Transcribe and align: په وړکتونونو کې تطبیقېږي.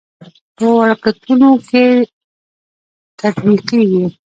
په 0.55 0.65
وړکتونونو 0.77 1.49
کې 1.67 1.83
تطبیقېږي. 3.19 4.05